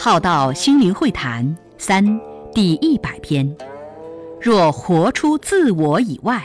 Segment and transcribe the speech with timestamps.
[0.00, 2.20] 浩道心灵会谈三
[2.54, 3.56] 第一百篇：
[4.40, 6.40] 若活出自我以外，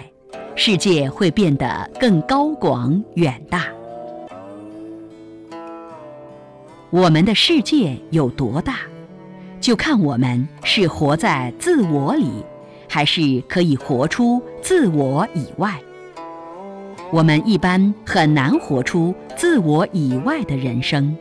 [0.56, 3.68] 世界会变得更高广远大。
[6.90, 8.78] 我们的世界有多大，
[9.62, 12.44] 就看我们是活在自我里，
[12.90, 15.80] 还是可以活出自我以外。
[17.12, 21.16] 我们一般很难活出自我以外的人生，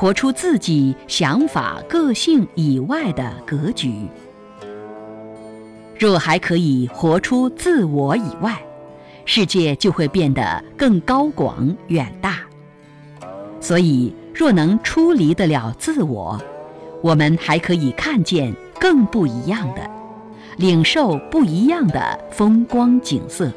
[0.00, 4.06] 活出自己想法、个性以外的格局。
[5.98, 8.56] 若还可以活出自我以外，
[9.24, 12.38] 世界就会变得更高广远大。
[13.58, 16.40] 所以，若能出离得了自我，
[17.02, 19.80] 我们还可以看见更不一样的，
[20.58, 23.50] 领受不一样的风光景色。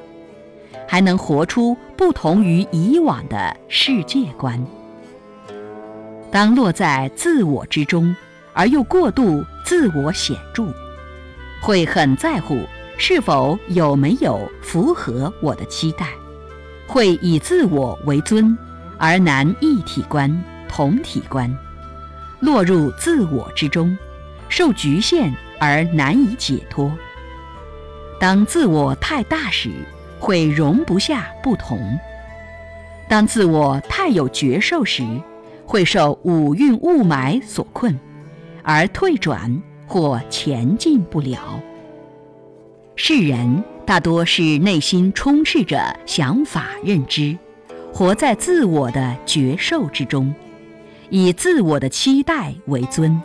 [0.87, 4.59] 还能活出不同于以往的世界观。
[6.31, 8.15] 当落在自我之中，
[8.53, 10.73] 而又过度自我显著，
[11.61, 12.65] 会很在乎
[12.97, 16.07] 是否有没有符合我的期待，
[16.87, 18.57] 会以自我为尊，
[18.97, 20.31] 而难一体观、
[20.69, 21.53] 同体观，
[22.39, 23.97] 落入自我之中，
[24.47, 26.91] 受局限而难以解脱。
[28.19, 29.69] 当自我太大时，
[30.17, 31.99] 会容不下不同。
[33.09, 35.03] 当自我太有觉受时，
[35.71, 37.97] 会受五蕴雾霾所困，
[38.61, 41.63] 而退转或前进不了。
[42.97, 47.37] 世人大多是内心充斥着想法认知，
[47.93, 50.35] 活在自我的觉受之中，
[51.09, 53.21] 以自我的期待为尊，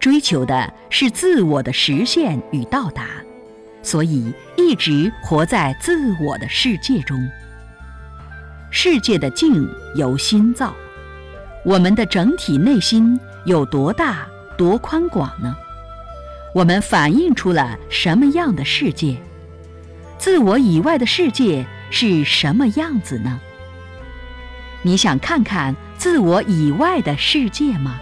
[0.00, 3.06] 追求的是自我的实现与到达。
[3.84, 7.16] 所以一直活在自我的世界中。
[8.68, 10.74] 世界的境由心造，
[11.64, 15.56] 我们的整体内心有多大、多宽广呢？
[16.52, 19.16] 我们反映出了什么样的世界？
[20.18, 23.40] 自我以外的世界是什么样子呢？
[24.82, 28.00] 你想看看自我以外的世界吗？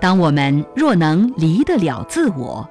[0.00, 2.68] 当我们若能离得了自我，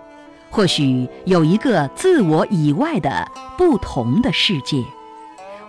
[0.50, 3.26] 或许有一个自我以外的
[3.58, 4.84] 不同的世界，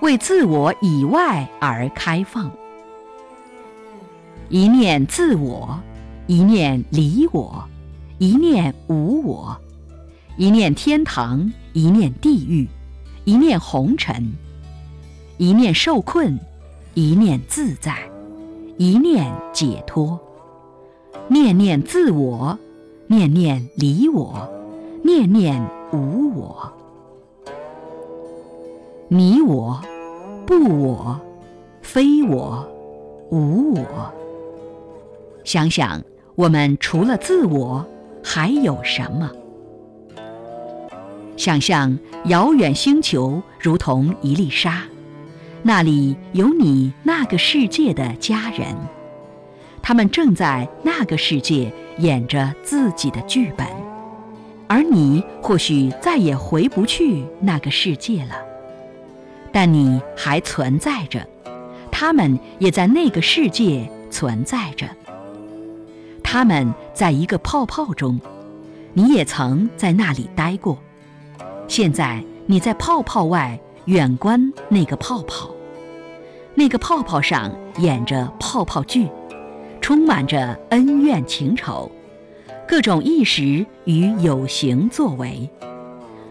[0.00, 2.50] 为自我以外而开放。
[4.48, 5.78] 一念自我，
[6.26, 7.64] 一念离我，
[8.18, 9.56] 一念无我，
[10.36, 12.68] 一念天堂，一念地狱，
[13.24, 14.32] 一念红尘，
[15.38, 16.38] 一念受困，
[16.94, 17.96] 一念自在，
[18.76, 20.18] 一念解脱。
[21.28, 22.58] 念念自我，
[23.08, 24.48] 念念离我。
[25.02, 26.72] 念念无我，
[29.06, 29.80] 你我，
[30.44, 31.20] 不我，
[31.80, 32.66] 非我，
[33.30, 34.12] 无我。
[35.46, 36.02] 想想，
[36.34, 37.86] 我们除了自我，
[38.20, 39.30] 还有什么？
[41.36, 44.82] 想象遥远星球如同一粒沙，
[45.62, 48.74] 那里有你那个世界的家人，
[49.80, 53.64] 他们正在那个世界演着自己的剧本。
[54.66, 58.34] 而你或许再也回不去那个世界了，
[59.52, 61.24] 但你还存在着，
[61.92, 64.88] 他们也在那个世界存在着。
[66.28, 68.20] 他们在一个泡泡中，
[68.92, 70.76] 你也曾在那里待过。
[71.68, 75.48] 现在你在泡泡外远观那个泡泡，
[76.56, 79.08] 那个泡泡上演着泡泡剧，
[79.80, 81.88] 充满着恩怨情仇。
[82.66, 85.48] 各种意识与有形作为，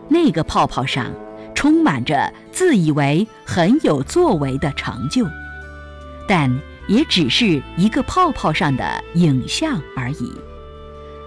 [0.10, 1.10] 那个泡泡上
[1.56, 5.26] 充满着自以为很有作为的成就，
[6.28, 6.54] 但
[6.88, 10.34] 也只是一个泡泡上的影像而已。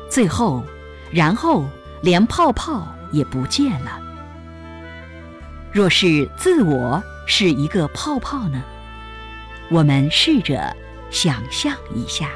[0.08, 0.64] 最后，
[1.10, 1.68] 然后
[2.00, 4.00] 连泡泡也不见了。
[5.70, 8.62] 若是自我是一个泡泡呢？
[9.70, 10.74] 我们试着
[11.10, 12.30] 想象一下。